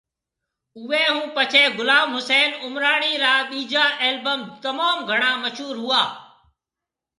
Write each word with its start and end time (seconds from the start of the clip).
اوئي 0.77 1.03
ھونپڇي 1.15 1.63
غلام 1.77 2.07
حسين 2.17 2.49
عمراڻي 2.65 3.13
را 3.23 3.33
ٻيجا 3.49 3.85
البم 4.07 4.41
تموم 4.63 4.97
گھڻا 5.09 5.31
مشھور 5.43 5.75
ھوئا 5.83 6.03